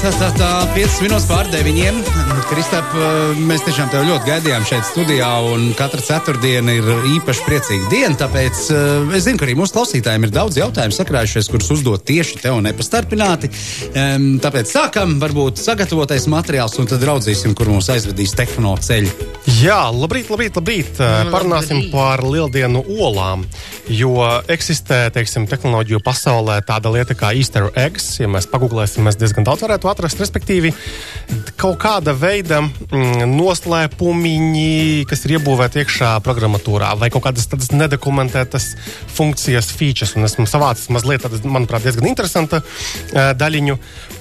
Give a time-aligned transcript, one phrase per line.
[0.00, 2.10] tā, tā, tā 5 minūtes pār 9.
[2.50, 2.94] Kristap,
[3.46, 8.16] mēs tiešām tevi ļoti gaidījām šeit studijā, un katra ceturtdiena ir īpaši priecīga diena.
[8.18, 12.40] Tāpēc uh, es zinu, ka arī mūsu klausītājiem ir daudz jautājumu sakrājušies, kurus uzdot tieši
[12.42, 13.52] tev nepastarpināti.
[14.42, 19.28] Tāpēc sākam, varbūt sagatavotais materiāls, un tad raudzīsim, kur mūs aizvedīs tehnoloģija ceļi.
[19.60, 20.98] Jā, labrīt, labrīt, labrīt.
[21.00, 21.92] Mm, Parunāsim labrīt.
[21.92, 23.44] par lieldienu olām.
[23.90, 24.16] Jo
[24.50, 28.12] eksistē, teiksim, tehnoloģiju pasaulē tāda lieta kā Easter eggs.
[28.20, 30.20] Ja mēs pagūglēsim, mēs diezgan daudz varētu atrast.
[30.22, 30.72] Respektīvi,
[31.60, 38.70] kaut kāda veida mm, noslēpumiņi, kas ir iebūvēti iekšā programmatūrā, vai kaut kādas tādas nedokumentētas
[39.16, 40.14] funkcijas, features.
[40.16, 43.76] Un esmu savācis mazliet, tādas, manuprāt, diezgan interesanta uh, daļiņu.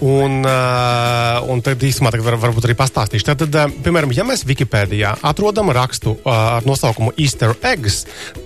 [0.10, 3.28] Un, uh, un tad īsumā tagad var, varbūt arī pastāstīšu.
[3.32, 8.04] Tad, tad, uh, piemēram, ja mēs Wikipēdijā atrodam rakstu ar nosaukumu Easter eggs,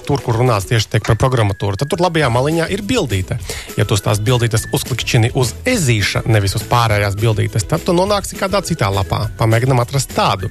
[0.07, 3.39] tur, kur runāts tieši par programmatūru, tad tur labajā maliņā ir bildīte.
[3.77, 8.52] Ja tu tās bildītes uzklikšķini uz ezīša, nevis uz pārējās bildītes, tad tu nonāksi kādā
[8.61, 9.25] citā lapā.
[9.39, 10.49] Pamēģinam atrast tādu.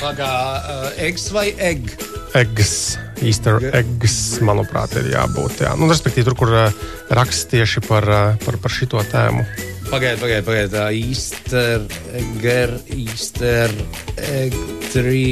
[0.00, 1.90] Pagā, uh, eggs vai egg?
[2.38, 2.96] Eggs.
[3.22, 5.60] Easter eggs, manuprāt, ir jābūt.
[5.62, 5.74] Jā.
[5.78, 6.80] Nu, respektīvi, tur, kur uh,
[7.14, 9.44] raksts tieši par, uh, par, par šito tēmu.
[9.92, 10.78] Pagaidiet, pagaidiet, pagaidiet.
[10.96, 11.84] Easter,
[12.16, 13.74] Eger, Easter,
[14.16, 14.56] Egg,
[14.94, 15.22] 3.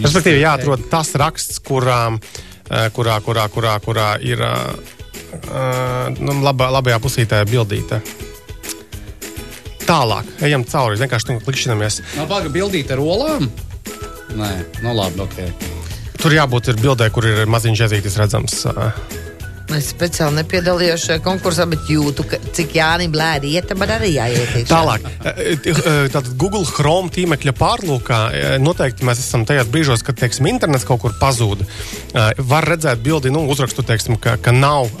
[0.00, 2.00] Respektīvi, jāatrod tas raksts, kurā,
[2.96, 4.40] kurā, kurā, kurā, kurā ir
[6.18, 8.00] nu, labā, labajā pusītē bildīte.
[9.94, 10.98] Tālāk, ejam cauri.
[10.98, 12.00] Vienkārši klikšķinamies.
[12.18, 13.46] Nav baga bildīt ar olām?
[14.34, 14.48] Nē,
[14.82, 15.36] nu labi, ok.
[16.18, 18.64] Tur jābūt ir bildē, kur ir maziņš ezītis redzams.
[19.72, 24.52] Es speciāli nepiedalījos šajā konkursā, bet jūtu, ka cik Jānis blēdi iet, man arī jāiet.
[24.68, 25.06] Tālāk,
[26.12, 28.18] tātad Google Chrome tīmekļa pārlūkā
[28.60, 31.64] noteikti mēs esam tajos brīžos, kad, teiksim, internets kaut kur pazūd.
[32.12, 34.92] Var redzēt bildi, nu, uzrakstu, teiksim, ka, ka nav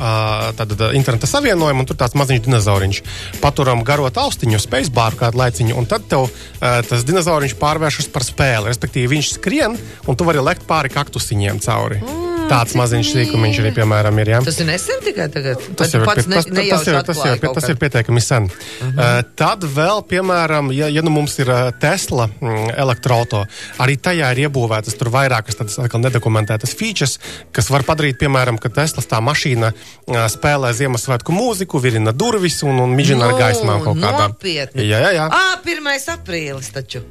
[0.56, 3.04] tāda interneta savienojuma, un tur tāds maziņš dinozauriņš.
[3.44, 8.72] Paturam garot austiņu, spacebaru kādu laiciņu, un tad tev tas dinozauriņš pārvēršas par spēli.
[8.72, 9.76] Respektīvi, viņš skrien,
[10.08, 12.00] un tu vari lekt pāri kaktusiņiem cauri.
[12.00, 12.23] Mm.
[12.50, 14.30] Tāds maziņš sīkumiņš arī, piemēram, ir.
[14.34, 14.40] Ja?
[14.44, 15.62] Tas ir nesen tikai tagad.
[15.78, 18.48] Tas, jau, pats pie, tas, ne, tas, jau, tas, jau, tas ir pietiekami sen.
[18.48, 18.92] Uh -huh.
[18.94, 23.44] uh, tad vēl, piemēram, ja, ja nu mums ir uh, Tesla mm, elektroauto,
[23.78, 27.18] arī tajā ir iebūvētas tur vairākas tādas nedokumentētas features,
[27.52, 32.80] kas var padarīt, piemēram, ka Teslas tā mašīna uh, spēlē Ziemassvētku mūziku, virina durvis un,
[32.80, 34.28] un miģina ar gaismām kaut kādā.
[34.28, 34.88] Nopietni.
[34.88, 35.28] Jā, jā, jā.
[35.28, 36.10] Ā, 1.
[36.18, 37.04] aprīlis taču.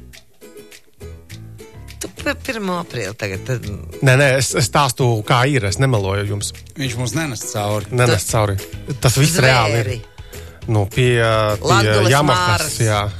[2.02, 2.70] 1.
[2.78, 3.44] aprīlī tagad.
[3.46, 3.68] Tad...
[4.04, 5.66] Nē, nē, es, es stāstu, kā ir.
[5.68, 6.52] Es nemeloju jums.
[6.78, 7.90] Viņš mums nenes cauri.
[7.94, 8.58] Nenes cauri.
[9.00, 9.48] Tas viss Zvēri.
[9.48, 9.92] reāli ir.
[10.66, 11.20] Nu, pie
[11.60, 12.80] pie Jamahas.
[12.80, 13.04] Jā.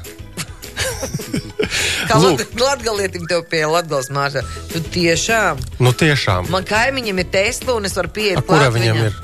[2.09, 4.43] Kā latgalietim tev pie Latgales mārsā.
[4.73, 5.61] Tu tiešām.
[5.83, 6.43] Nu, tiešām.
[6.53, 8.39] Man kaimiņam ir Tesla un es varu pieiet.
[8.41, 9.07] A, kura viņam viņam?
[9.09, 9.15] ir?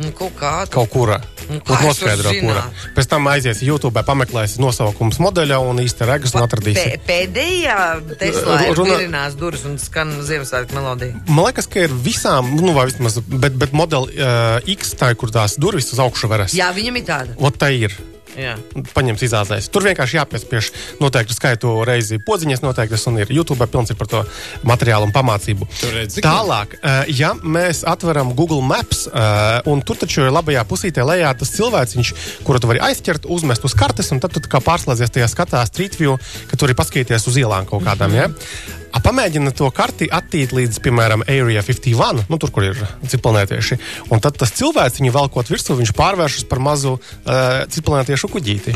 [0.00, 0.70] Nu, kaut kāda.
[0.72, 1.18] Kaut kura.
[1.48, 2.64] Es noskaidro, kura.
[2.96, 6.78] Pēc tam aizies YouTube, pameklēs nosaukumus modeļa un īsti regus un atradīs.
[6.78, 7.78] Pē, pēdējā
[8.20, 11.20] Teslā ir Runā- virinās durvis un skan Ziemassvētku melodija.
[11.28, 15.20] Man liekas, ka ir visām, nu, vai vismaz, bet, bet modeli uh, X, tā ir,
[15.20, 16.54] kur tās durvis uz augšu veras.
[16.56, 17.36] Jā, viņam ir tāda.
[17.38, 17.96] Ot, tā ir.
[18.38, 18.54] Jā.
[18.94, 19.68] Paņems izāzēs.
[19.72, 20.70] Tur vienkārši jāpiespiež
[21.00, 24.22] noteiktu skaitu reizi podziņas noteiktas un ir YouTube pilns ir par to
[24.66, 25.68] materiālu un pamācību.
[25.94, 31.06] Redzi, Tālāk, eh, ja mēs atveram Google Maps, eh, un tur taču ir labajā pusītē
[31.06, 32.14] lejā tas cilvēciņš,
[32.44, 35.98] kuru tu vari aizķert, uzmest uz kartes, un tad tu kā pārslēdzies tajā skatā Street
[35.98, 36.18] View,
[36.48, 38.10] ka tur ir paskatīties uz ielām kaut kādām.
[38.10, 38.34] Mm -hmm.
[38.68, 38.79] ja?
[38.90, 43.78] A, pamēģina to karti attīt līdz, piemēram, Area 51, nu, tur, kur ir cipelnētieši.
[44.10, 48.74] Un tad tas cilvēks, viņu velkot virsū, viņš pārvēršas par mazu uh, cipelnētiešu kuģīti.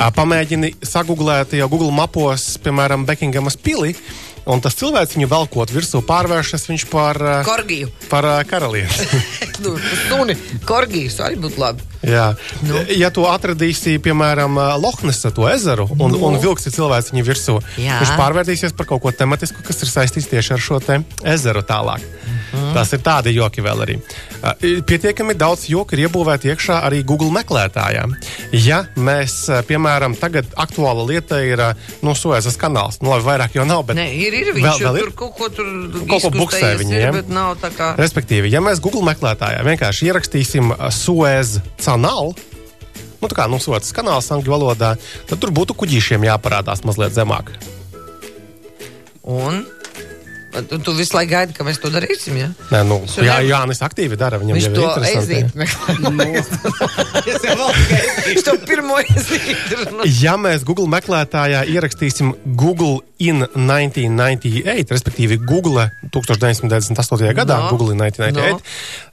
[0.00, 3.94] A, pamēģini sagooglēt jau Google mapos, piemēram, Bekingamas pili.
[4.48, 7.90] Un tas cilvēks viņu velkot virsū, pārvēršas viņš par, uh, Korgiju.
[8.08, 9.08] par uh, karalieti.
[9.60, 9.74] Nu,
[10.08, 10.32] suni,
[10.64, 11.84] korgijas arī būtu labi.
[12.08, 12.30] Jā.
[12.64, 12.78] Nu.
[12.96, 16.22] Ja tu atradīsi, piemēram, Lohnesa to ezeru un, Nu.
[16.30, 17.98] un vilksi cilvēku viņu virsū, Jā.
[18.00, 20.80] viņš pārvērtīsies par kaut ko tematisku, kas ir saistīts tieši ar šo
[21.28, 22.00] ezeru tālāk.
[22.00, 22.39] Mm.
[22.74, 23.96] Tas ir tādi joki vēl arī.
[24.40, 28.06] Uh, Pietiekami daudz joku ir iebūvēti iekšā arī Google meklētājā.
[28.56, 33.56] Ja mēs, uh, piemēram, tagad aktuāla lieta ir uh, nu, Suezas kanāls, nu labi, vairāk
[33.58, 35.10] jau nav, bet Nē, ir, ir viņš Vēl- vēl, ir?
[35.10, 35.68] tur kaut ko tur
[36.10, 37.70] Kaut ko buksē izkustējies viņi, ir, ja?
[37.76, 37.90] Kā.
[38.00, 42.34] Respektīvi, ja mēs Google meklētājā vienkārši ierakstīsim Suez kanālu,
[43.20, 44.94] nu tā kā nu, Suezas kanāls angļu valodā,
[45.28, 47.52] tad tur būtu kuģīšiem jāparādās mazliet zemāk.
[49.22, 49.62] Un?
[50.50, 52.34] Tu, tu visu laiku gaidi, ka mēs to darīsim.
[52.40, 52.48] Ja?
[52.72, 54.38] Nē, nu, Šo jā, nevar- Jānis aktīvi dara.
[54.42, 55.34] Viņam Viņš jau to ir interesanti.
[55.36, 55.54] aiziet.
[57.30, 58.00] Es jau vēl tikai
[58.30, 60.10] Viņš to pirmo aiziet.
[60.22, 67.34] Ja mēs Google meklētājā ierakstīsim Google in 1998, respektīvi Google 1998.
[67.36, 67.70] gadā, No.
[67.76, 68.62] Google in 1998,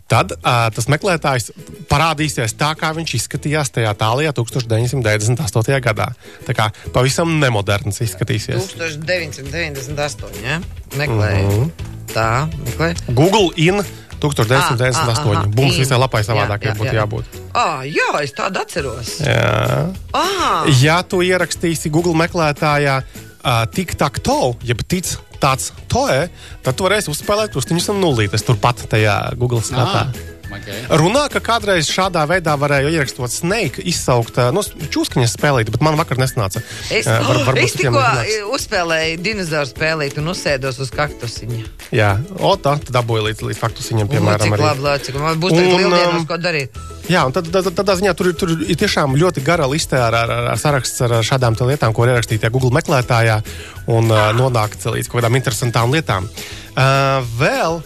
[0.08, 1.52] tad uh, tas meklētājs
[1.92, 5.80] parādīsies tā, kā viņš izskatījās tajā tālajā 1998.
[5.84, 6.10] gadā.
[6.48, 8.74] Tā kā pavisam nemoderns izskatīsies.
[8.80, 10.44] 1998.
[10.44, 10.60] Ja?
[10.96, 11.48] Meklēju.
[11.48, 11.94] Mm -hmm.
[12.14, 12.96] Tā, meklēju.
[13.14, 13.84] Google in
[14.20, 15.36] 1998.
[15.36, 15.80] Ah, ah, Bums in.
[15.84, 17.04] visai lapai savādāk Jā, jā, būtu jā.
[17.04, 17.26] jābūt.
[17.54, 19.20] Ah, jā, es tādu atceros.
[19.20, 19.94] Jā.
[20.14, 25.06] Ah, Ja tu ierakstīsi Google meklētājā uh, tik tak to, jeb tic
[25.42, 26.28] tāds toē,
[26.66, 30.08] tad tu varēsi uzspēlēt krustiņus un nulītes turpat tajā Google skatā.
[30.52, 30.82] Okay.
[31.02, 36.00] Runā, ka kādreiz šādā veidā varēja ierakstot snake, izsaukt ā, no čūskaņas spēlīt, bet man
[36.00, 36.62] vakar nesnāca.
[36.92, 41.64] es, Ā, var- varbūt es tikko eh, uzspēlēju dinozauru spēlīt un uzsēdos uz kaktusiņa.
[41.96, 45.64] Jā, o, tā tad dabūja līdz, līdz faktusiņam, Piemēram, cik labi, cik man būs Un,
[45.64, 46.80] lieldienas, um, ko darīt.
[47.08, 50.32] Jā, un tad, tad, tādā ziņā tur, tur ir tiešām ļoti gara liste ar, ar,
[50.34, 53.40] ar, ar saraksts ar šādām lietām, ko var ierakstīt Google meklētājā
[53.88, 56.28] un uh, nonākt līdz kaut kādām interesantām lietām.
[56.76, 57.80] Uh, vēl,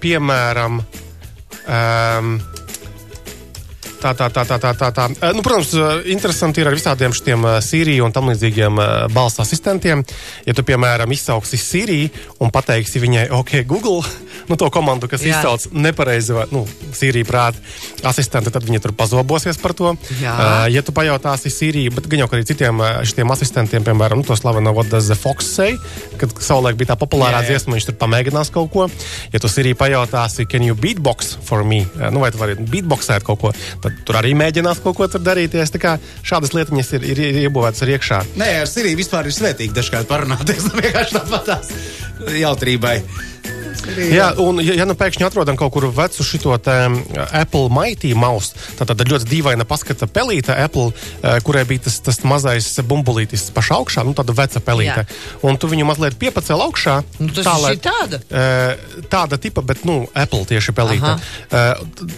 [0.00, 0.80] piemēram,
[1.66, 2.36] um,
[4.02, 5.04] Tā, tā, tā, tā, tā, tā, tā.
[5.22, 9.38] Eh, Nu, protams, eh, interesanti ir ar visādiem šiem Sīriju un tam līdzīgiem eh, balss
[9.38, 10.02] asistentiem.
[10.42, 12.10] Ja tu, piemēram, izsauksi Sīriju
[12.42, 14.02] un pateiksi viņai, ok, Google,
[14.48, 15.38] nu, to komandu, kas Jā.
[15.38, 17.60] izsauc nepareizi, vai, nu, Sīrija prāt,
[18.08, 19.94] asistenti, tad viņi tur pazobosies par to.
[20.22, 20.34] Jā.
[20.34, 24.36] Eh, ja tu pajautāsi Sīriju, bet gan jau arī citiem šiem asistentiem, piemēram, nu, to
[24.38, 25.78] slaveno What does the Fox say,
[26.20, 27.56] kad savulaik bija tā populārā Jā, jā.
[27.56, 28.88] dziesma, viņš tur pamēģinās kaut ko.
[29.32, 33.24] Ja tu Sīriju pajautāsi, can you beatbox for me, Eh, nu, vai tu vari beatboxēt
[33.26, 33.50] kaut ko,
[33.82, 35.72] tad tur arī mēģinās kaut ko tur darīties.
[35.74, 35.96] Tā kā
[36.26, 38.22] šādas lietiņas ir, ir, ir iebūvētas arī iekšā.
[38.40, 40.64] Nē, ar Siriju vispār ir svētīgi dažkārt parunāties.
[40.72, 41.68] Nu, vienkārši tāpatās
[42.38, 42.94] jautrībai.
[44.12, 48.90] Jā, un ja, ja nu pēkšņi atrodam kaut kur vecu šo Apple Mighty mouse, tad
[48.92, 50.90] tāda ļoti dīvaina paskata pelīte Apple,
[51.22, 55.04] eh, kurai bija tas, tas mazais bumbulītis pašā augšā, nu tāda veca pelīte.
[55.04, 55.40] Jā.
[55.48, 56.96] Un tu viņu mazliet piepacēli augšā.
[57.18, 58.22] Nu, tas tā, lai- šitāda?
[58.30, 58.76] Eh,
[59.12, 61.10] Tāda tipa, bet, nu, Apple tieši pelīte.
[61.52, 61.74] Uh,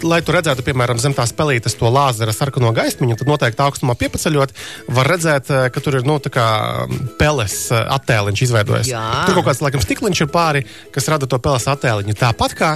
[0.07, 4.53] lai tu redzētu, piemēram, zem tās pelītes to lāzera sarkano gaismiņu, tad noteikti augstumā piepaceļot,
[4.95, 6.45] var redzēt, ka tur ir, nu, tā kā
[6.85, 8.91] mm, peles attēliņš izveidojies.
[8.93, 9.03] Jā.
[9.27, 10.63] Tur kaut kāds, laikam, stikliņš ir pāri,
[10.95, 12.15] kas rada to peles attēliņu.
[12.19, 12.69] Tāpat kā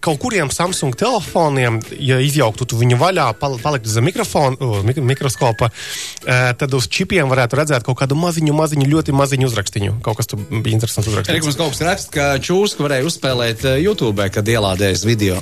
[0.00, 5.00] kaut kuriem Samsung telefoniem, ja izjauktu tu viņu vaļā, pal paliktu zem mikrofona, uh, mik
[5.02, 9.96] mikroskopa, uh, tad uz čipiem varētu redzēt kaut kādu maziņu, maziņu, ļoti maziņu uzrakstiņu.
[10.06, 11.48] Kaut kas tur bija interesants Arī uzrakstīts.
[11.48, 15.40] mums kaut kas raksta, ka čūska varēja uzspēlēt eh, YouTube, kad ielādējas video.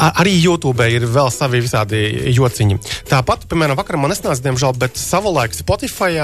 [0.00, 2.00] A- Arī YouTube ir vēl savi visādi
[2.32, 2.80] jociņi.
[3.12, 6.16] Tāpat, piemēram, vakar man nesnāca, diemžēl, bet savulaik Spotify,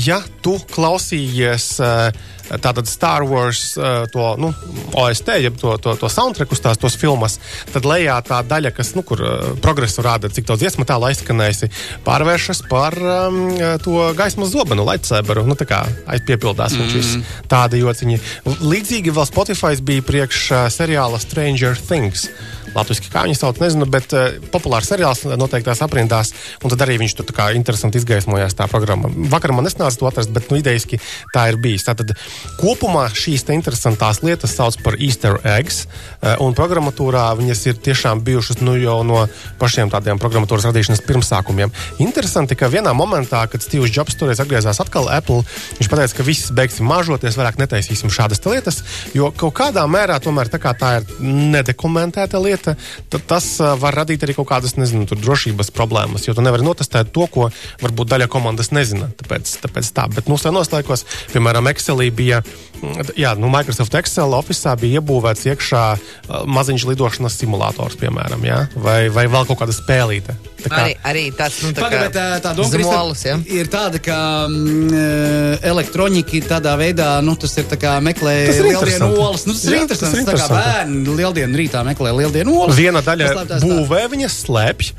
[0.00, 2.12] ja tu klausījies eh,
[2.58, 4.52] tātad Star Wars eh, to nu,
[4.98, 7.38] OST, jeb to, to, to soundtracku uz tās filmas,
[7.70, 11.70] tad lejā tā daļa, kas, nu, kur eh, progresu rāda, cik daudz dziesmu tālu aizskanējusi,
[12.06, 13.42] pārvēršas par um,
[13.84, 15.44] to gaismas zobenu, lightsaberu.
[15.48, 17.34] Nu, tā kā aizpiepildās viņš viss.
[17.50, 18.20] Tādi jociņi.
[18.60, 22.28] Līdzīgi vēl Spotify bija priekš uh, seriāla Stranger Things.
[22.74, 26.32] Latvijas kā viņi sauc, nezinu, bet uh, populārs seriāls noteiktās aprindās,
[26.62, 29.10] un tad arī viņš tur tā kā interesanti izgaismojās tā programma.
[29.32, 31.00] Vakar man nesnāca to atrast, bet nu, idejaski
[31.34, 31.86] tā ir bijis.
[31.88, 32.14] Tātad
[32.60, 38.24] kopumā šīs te interesantās lietas sauc par Easter eggs, uh, un programmatūrā viņas ir tiešām
[38.26, 39.24] bijušas nu, jau no
[39.60, 41.74] pašiem tādiem programmatūras radīšanas pirmsākumiem.
[42.02, 45.42] Interesanti, ka vienā momentā, kad Steve's Jobs toreiz atgriezās atkal Apple,
[45.78, 48.80] viņš teica, ka viss beigsim māžoties, vairāk netaisīsim šādas lietas,
[49.16, 54.22] jo kaut kādā mērā tomēr tā tā ir nedokumentēta lieta, tad tas uh, var radīt
[54.26, 57.48] arī kaut kādas, nezinu, tur drošības problēmas, jo tu nevari notestēt to, ko
[57.82, 59.08] varbūt daļa komandas nezina.
[59.20, 62.42] Tāpēc, tāpēc tā, bet nu, senos laikos, piemēram, Excelī bija,
[62.82, 68.60] mm, jā, nu, Microsoft Excel Office bija iebūvēts iekšā uh, maziņš lidošanas simulators, piemēram, jā?
[68.76, 70.36] vai, vai vēl kaut kāda spēlīte.
[70.60, 73.36] Tā kā- Arī, arī tāds nu, tā Pagaid, bet, tā, doma Krista, ja?
[73.48, 74.16] ir tāda, ka
[74.48, 79.22] mm, elektroniķi tādā veidā, nu, tas ir tā kā meklē Tas ir lieldienu interesanti.
[79.24, 79.46] olas.
[79.48, 80.02] Nu, tas ir Jā, tas interesants.
[80.02, 80.74] ir Tas ir tā kā interesanti.
[80.74, 82.76] bērni lieldienu rītā meklē lieldienu olas.
[82.78, 83.30] Viena daļa
[83.62, 84.92] būvē, viņa slēpj,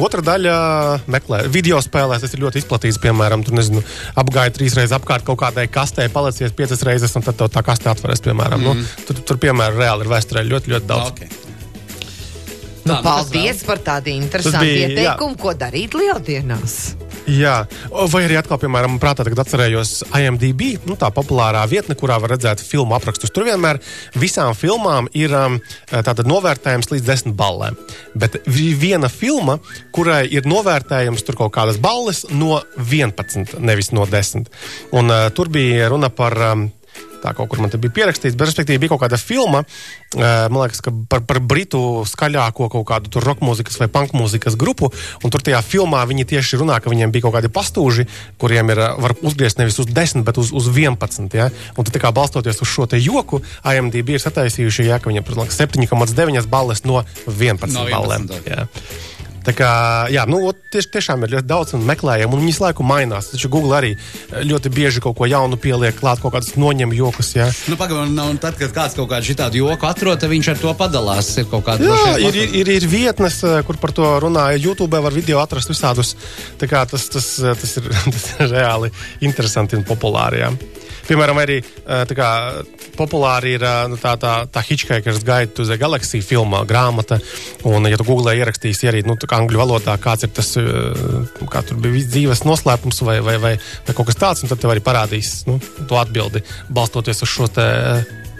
[0.00, 0.54] otra daļa
[1.10, 1.42] meklē.
[1.52, 3.00] Video spēlēs tas ir ļoti izplatīts.
[3.02, 3.82] Piemēram, tur nezinu,
[4.20, 8.22] apgāja trīs reizes apkārt kaut kādai kastē, palicies piecas reizes, un tad tā kaste atveras.
[8.24, 8.62] Piemēram.
[8.62, 8.82] Mm.
[8.82, 11.14] Nu, tur, tur, piemēram, reāli ir vēsturē ļoti, ļoti daudz.
[11.14, 11.30] Okay.
[12.80, 14.92] Nu, Tā, nu, paldies par tādu interesantu bija, jā.
[14.94, 16.78] ieteikumu, ko darīt lieldienās.
[17.30, 17.54] Jā,
[18.10, 22.62] vai arī atkal, piemēram, prātā tagad atcerējos IMDb, nu, tā populārā vietne, kurā var redzēt
[22.64, 23.30] filmu aprakstus.
[23.30, 23.78] Tur vienmēr
[24.18, 25.60] visām filmām ir um,
[25.92, 27.78] tātad novērtējums līdz desmit ballēm.
[28.18, 29.60] Bet vi- viena filma,
[29.94, 34.50] kurai ir novērtējums tur kaut kādas balles no 11, nevis no 10.
[34.96, 36.38] Un uh, tur bija runa par.
[36.50, 36.68] Um,
[37.20, 40.62] Tā kaut kur man te bija pierakstīts, bet respektīvi bija kaut kāda filma, uh, man
[40.62, 44.88] liekas, ka par, par britu skaļāko kaut kādu roka mūzikas vai punk mūzikas grupu,
[45.20, 48.08] un tur tajā filmā viņi tieši runā, ka viņiem bija kaut kādi pastūži,
[48.40, 51.50] kuriem ir, var uzgriezt nevis uz 10, bet uz, uz 11, ja?
[51.76, 55.60] un tad kā balstoties uz šo te joku, IMDb ir sataisījuši, ja, ka viņiem, protams,
[55.60, 58.30] 7,9 balles no 11, No 11, ballēm.
[58.32, 59.09] ok.
[59.40, 59.70] Tā kā,
[60.12, 60.42] jā, nu,
[60.72, 63.30] tieši, tiešām ir ļoti daudz un meklējumu, un viņi visu laiku mainās.
[63.32, 67.32] Taču Google arī eh, ļoti bieži kaut ko jaunu pieliek klāt, kaut kādus noņem jokus.
[67.38, 70.60] Jā, Nu, pagaidām, un tad, kad kāds kaut kādu šādu joku atrod, tad viņš ar
[70.60, 71.30] to padalās.
[71.40, 74.60] Ir kaut kāda jā ir, ir, ir, ir vietnes, eh, kur par to runāja.
[74.60, 76.14] YouTube var video atrast visādus.
[76.60, 78.92] Tā kā tas, tas, eh, tas, ir, tas ir reāli
[79.24, 80.44] interesanti un populāri.
[80.44, 80.52] Jā.
[81.10, 82.28] Piemēram, arī eh, tā kā,
[82.94, 87.18] populāri ir eh, nu, tā, tā, tā Hitchhiker's Guide to the Galaxy filma, grāmata.
[87.66, 92.44] Un, ja tu googlē ierakstīsi arī nu, angļu valodā, kāds ir tas, eh, kā dzīves
[92.46, 95.58] noslēpums vai, vai, vai, vai kaut kas tāds, tad tev arī parādīs nu,
[95.90, 97.66] to atbildi, balstoties uz šo te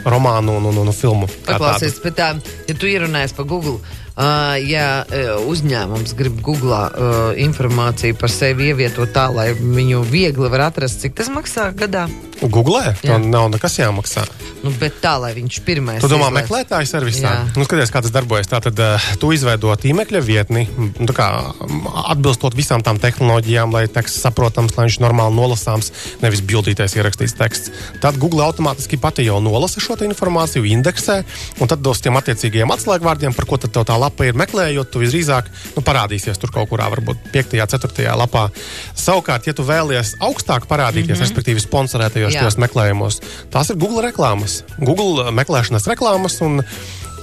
[0.06, 1.26] romānu un, un, un, filmu.
[1.48, 2.30] Paklausies, bet tā,
[2.70, 3.80] ja tu ierunājies pa Google,
[4.16, 5.04] uh, ja
[5.48, 11.16] uzņēmums grib Google uh, informāciju par sevi ievietot tā, lai viņu viegli var atrast, cik
[11.18, 12.08] tas maksā gadā?
[12.40, 13.16] Googlē, Jā.
[13.16, 14.24] tam nav nekas jāmaksā.
[14.64, 16.00] Nu, bet tā, lai viņš pirmais.
[16.00, 16.36] Tu domā, izlaiž.
[16.44, 17.32] meklētāju servisā?
[17.32, 17.44] Jā.
[17.56, 18.48] Nu, skaties, kā tas darbojas.
[18.48, 21.28] Tātad uh, tu izveido tīmekļa vietni, nu, kā
[22.12, 25.92] atbilstot visām tām tehnoloģijām, lai teksts saprotams, lai viņš normāli nolasāms,
[26.24, 27.74] nevis bildītais ierakstīts teksts.
[28.00, 31.20] Tad Google automātiski pati jau nolasa šo informāciju, indeksē,
[31.60, 35.02] un tad dos tiem attiecīgajiem atslēgvārdiem, par ko tad tev tā lapa ir meklējot, tu
[35.02, 37.58] visdrīzāk nu, parādīsies tur kaut kurā, varbūt 5.
[37.60, 38.06] 4.
[38.20, 38.48] lapā.
[38.98, 41.26] Savukārt, ja tu vēlies augstāk parādīties, mm -hmm.
[41.26, 44.62] respektīvi sponsorētajos tajos meklējumos, tās ir Google reklāmas.
[44.78, 46.40] Google meklēšanas reklāmas.
[46.44, 46.62] Un,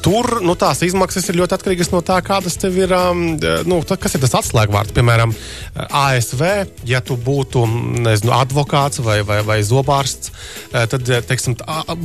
[0.06, 2.94] Tur nu, tās izmaksas ir ļoti atkarīgas no tā, kādas tev ir.
[2.96, 3.24] Um,
[3.68, 4.94] nu, tā, kas ir tas atslēgvārds?
[4.96, 5.34] Piemēram,
[5.76, 6.44] ASV,
[6.88, 7.64] ja tu būtu
[8.06, 10.32] nezinu, advokāts vai, vai, vai zobārsts,
[10.72, 11.58] eh, tad eh, teiksim,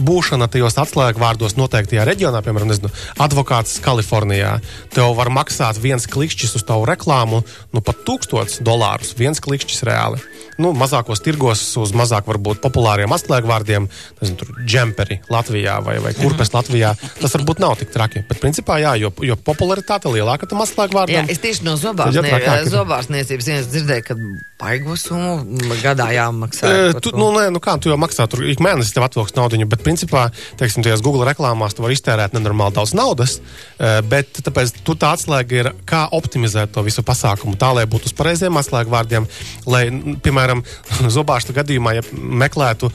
[0.09, 2.91] būšana tajos atslēgvārdos noteiktajā reģionā, piemēram, nezinu,
[3.23, 4.57] advokāts Kalifornijā,
[4.95, 9.15] tev var maksāt viens klikšķis uz tavu reklāmu, nu pat tūkstots dolārus.
[9.19, 10.23] Viens klikšķis reāli.
[10.61, 13.89] Nu, mazākos tirgos uz mazāk varbūt populāriem atslēgvārdiem,
[14.21, 16.93] nezinu, džemperi Latvijā vai, vai kurpes Latvijā.
[17.21, 18.23] Tas varbūt nav tik traki.
[18.29, 21.31] Bet, principā, jā, jo, jo popularitāte lielāka tam Jā, atslēgvārdam.
[21.33, 24.17] es tieši no zobārstniecības vienas dzirdēju, ka
[24.63, 26.71] baigo summu gadā jāmaksā.
[26.71, 29.59] E, Tu, nu, nē, nu kā, tu jau maksā tur ik mēnesi tev atvilks naudu,
[29.69, 30.29] bet principā,
[30.61, 35.13] teiksim, tajās Google reklāmās tu vari iztērēt nenormāli daudz naudas, e, bet tāpēc tu tā
[35.17, 39.27] atslēga ir, kā optimizēt to visu pasākumu tā, lai būtu uz pareiziem atslēgvārdiem,
[39.67, 39.83] lai,
[40.23, 40.63] piemēram,
[41.17, 42.93] zobārsta gadījumā, ja meklētu,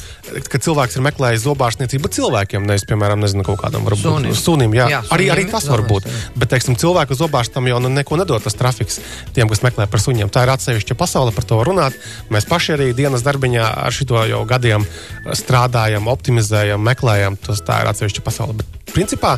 [0.48, 4.38] ka cilvēks ir meklējis zobārstniecību cilvēkiem, nevis, piemēram, nezinu, kaut kādam varbūt Sunim.
[4.38, 4.88] sunim, jā.
[4.94, 6.08] Jā, arī, sunim arī ir tas var būt.
[6.38, 9.02] Bet, teiksim, cilvēku zobārstam jau nu neko nedod tas trafiks
[9.36, 10.32] tiem, kas meklē par suņiem.
[10.32, 11.98] Tā ir atsevišķa pasaule, par to var runāt.
[12.34, 14.86] Mēs paši arī dienas darbiņā ar šo jau gadiem
[15.38, 17.40] strādājam, optimizējam, meklējam.
[17.42, 18.60] Tas tā ir atsevišķa pasaule.
[18.62, 19.38] Bet, principā,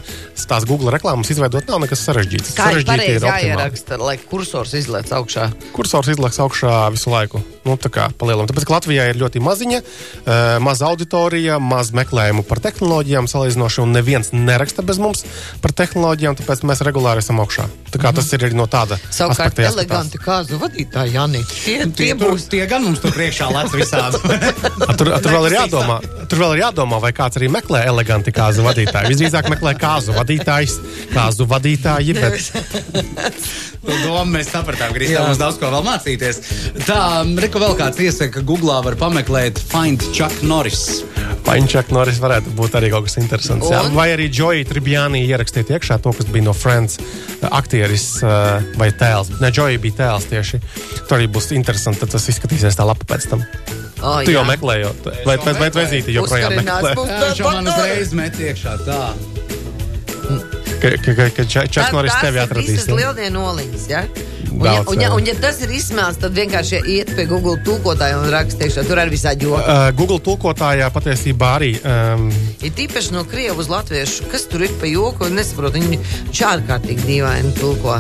[0.50, 2.56] tās Google reklāmas izveidot nav nekas sarežģīts.
[2.58, 5.50] Kā Sarežģīti pareizi jāieraksta, lai kursors izlaiž augšā?
[5.76, 7.42] Kursors izlaiks augšā visu laiku.
[7.68, 8.48] Nu, tā kā palielam.
[8.50, 13.94] Tāpēc, ka Latvijā ir ļoti maziņa, uh, maza auditorija, maz meklējumu par tehnoloģijām salīdzinoši, un
[13.94, 15.26] neviens neraksta bez mums
[15.62, 17.68] par tehnoloģijām, tāpēc mēs regulāri esam augšā.
[17.94, 21.44] Tā kā tas ir arī no tāda Savukārt, eleganti kāzu vadītāji, Jani.
[21.52, 22.48] Tie, Tie, būs.
[22.50, 24.24] tie gan mums tur priekšā lec visādi.
[25.00, 25.96] Tur, tur, vēl ir jādomā,
[26.32, 29.12] tur vēl ir jādomā, vai kāds arī meklē eleganti kāzu vadītāju.
[29.14, 30.76] Visdrīzāk meklē kāzu vadītājs,
[31.14, 33.40] kāzu vadītāji, bet
[34.04, 35.26] domu mēs sapratām, Kristā, Jā.
[35.30, 36.42] mums daudz ko vēl mācīties.
[36.84, 37.00] Tā,
[37.40, 41.02] Reko vēl kāds iesaka, ka Googlā var pameklēt Find Chuck Norris.
[41.48, 43.70] Paņķak Norris varētu būt arī kaut kas interesants.
[43.72, 43.82] Jā.
[43.88, 43.96] Un?
[43.98, 47.00] Vai arī Joey Tribjāni ierakstīt iekšā to, kas bija no Friends
[47.50, 49.34] aktieris uh, vai tēls.
[49.42, 50.62] Ne, Joey bija tēls tieši.
[51.08, 53.46] Tur arī būs interesanti, tad tas izskatīsies tā lapa pēc tam.
[54.00, 54.48] Oh, Tu jau jā.
[54.48, 54.94] meklēji,
[55.28, 56.96] vai, vai, vai, zīti joprojām meklē?
[57.36, 59.02] Šo man uzreiz met iekšā tā.
[60.80, 62.70] Ka, ka, ka, Čak Norris tās tevi ir atradīs.
[62.78, 63.88] visas lieldienas noliņas.
[63.92, 64.06] Ja?
[64.50, 68.22] Un, ja, un, ja, un, ja tas ir izsmēls, tad vienkārši iet pie Google tūkotāja
[68.22, 68.86] un rakstīšu.
[68.88, 69.62] Tur arī visādi joki.
[69.62, 72.30] Uh, Google tulkotājā patiesībā arī um,
[72.64, 74.30] Ir tīpaši no krievu uz latviešu.
[74.32, 75.28] Kas tur ir pa joku?
[75.28, 75.84] Es nesaprotu.
[75.84, 76.00] Viņi
[76.32, 78.00] šādkārtīgi dīvaini tulko.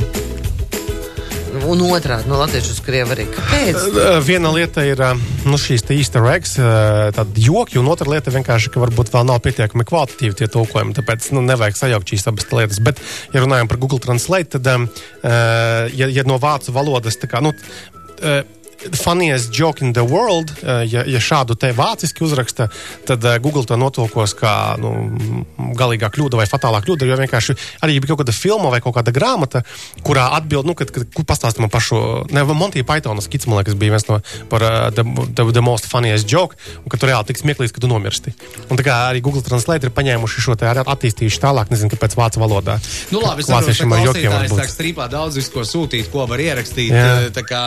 [1.67, 3.25] Un otrādi no latviešu uz krievu arī.
[3.33, 3.97] Kāpēc?
[4.25, 5.01] Viena lieta ir
[5.47, 6.55] nu, šīs te easter eggs,
[7.15, 10.95] tādi joki, un otra lieta vienkārši, ka varbūt vēl nav pietiekami kvalitatīvi tie tulkojumi.
[10.97, 12.79] Tāpēc nu, nevajag sajaukt šīs abas lietas.
[12.83, 13.01] Bet,
[13.33, 14.89] ja runājam par Google Translate, tad,
[15.23, 17.53] ja, ja no vācu valodas, tā kā, nu,
[18.95, 22.69] funniest joke in the world, ja, ja šādu te vāciski uzraksta,
[23.07, 24.93] tad Google to notulkos kā nu,
[25.79, 27.07] galīgā kļūda vai fatālā kļūda.
[27.09, 27.55] Jo vienkārši
[27.85, 29.63] arī bija kaut kāda filma vai kaut kāda grāmata,
[30.05, 32.01] kurā atbild, nu, kad, kad pastāstam par šo,
[32.33, 34.19] ne, Monty Pythona skits, man liekas, bija viens no
[34.51, 35.05] par uh, the,
[35.35, 38.35] the, the most funniest joke, un ka tu reāli tik smieklīgs, ka tu nomirsti.
[38.69, 42.17] Un tā kā arī Google Translate ir paņēmuši šo te arī attīstījuši tālāk, nezinu, kāpēc
[42.19, 42.79] vācu valodā.
[43.13, 46.93] Nu, labi, es ar jokiem klausītājs sāk strīpā daudz visu, ko sūtīt, ko var ierakstīt.
[46.93, 47.05] Jā.
[47.25, 47.61] Eh, Tā kā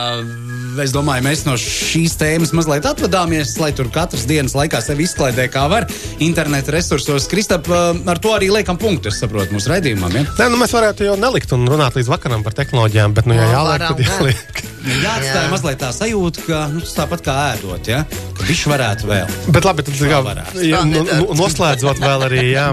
[0.83, 5.47] es domāju, mēs no šīs tēmas mazliet atvadāmies, lai tur katras dienas laikā sevi izklaidē
[5.51, 5.87] kā var
[6.23, 7.27] interneta resursos.
[7.31, 10.13] Kristap, eh, ar to arī liekam punktu, es saprotu, mūsu raidījumam.
[10.17, 10.25] Ja?
[10.41, 13.47] Nē, nu, mēs varētu jau nelikt un runāt līdz vakaram par tehnoloģijām, bet, nu, ja
[13.47, 14.63] O, jāliek, tad jāliek.
[14.83, 15.51] Jāatstāj Jā.
[15.51, 18.01] mazliet tā sajūta, ka nu, tas tāpat kā ēdot, ja?
[18.35, 19.37] ka viņš varētu vēl.
[19.55, 20.19] Bet labi, tad kā,
[20.53, 22.43] Tā nu, nu, noslēdzot vēl arī.
[22.51, 22.67] Jā.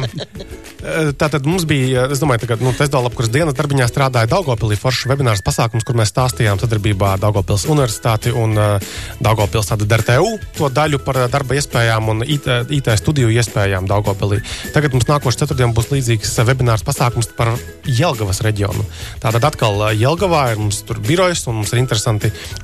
[1.21, 5.43] Tātad mums bija, es domāju, ka nu, Testdala, kuras dienas darbiņā strādāja Daugopilī foršs webinārs
[5.45, 11.03] pasākums, kur mēs stāstījām sadarbībā ar Daugopils universitāti un uh, Daugopils tāda DRTU to daļu
[11.05, 14.41] par darba iespējām un IT, IT studiju iespējām Daugopilī.
[14.73, 17.53] Tagad mums nākošais ceturtdien būs līdzīgs webinārs pasākums par
[17.85, 18.87] Jelgavas reģionu.
[19.21, 22.00] Tātad atkal Jelgavā ir mums tur birojas un mums ir interesanti,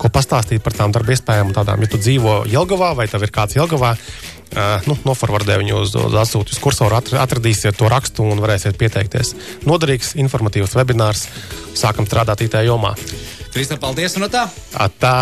[0.00, 1.84] ko pastāstīt par tām darba iespējām tādām.
[1.84, 3.96] Ja tu dzīvo Jelgavā vai tev ir kāds Jelgavā,
[4.46, 8.78] Uh, nu, Noforvardē viņu uz, uz atsūtu uz kursoru, atr- atradīsiet to rakstu un varēsiet
[8.78, 9.34] pieteikties.
[9.66, 11.26] Noderīgs, informatīvs webinārs.
[11.74, 12.94] Sākam strādāt IT jomā.
[13.50, 14.46] Kristap, paldies un no tā!
[14.78, 15.16] Atā!